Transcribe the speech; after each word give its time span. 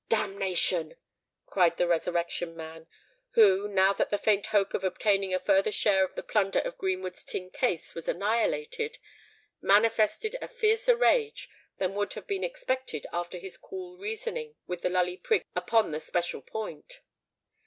"Damnation!" 0.09 0.95
cried 1.45 1.77
the 1.77 1.85
Resurrection 1.85 2.55
Man, 2.55 2.87
who, 3.33 3.67
now 3.67 3.93
that 3.93 4.09
the 4.09 4.17
faint 4.17 4.47
hope 4.47 4.73
of 4.73 4.83
obtaining 4.83 5.31
a 5.31 5.37
further 5.37 5.71
share 5.71 6.03
of 6.03 6.15
the 6.15 6.23
plunder 6.23 6.57
of 6.57 6.75
Greenwood's 6.79 7.23
tin 7.23 7.51
case 7.51 7.93
was 7.93 8.09
annihilated, 8.09 8.97
manifested 9.61 10.35
a 10.41 10.47
fiercer 10.47 10.95
rage 10.95 11.47
than 11.77 11.93
would 11.93 12.13
have 12.13 12.25
been 12.25 12.43
expected 12.43 13.05
after 13.13 13.37
his 13.37 13.57
cool 13.57 13.95
reasoning 13.95 14.55
with 14.65 14.81
the 14.81 14.89
Lully 14.89 15.17
Prig 15.17 15.45
upon 15.55 15.91
the 15.91 15.99
special 15.99 16.41
point. 16.41 17.01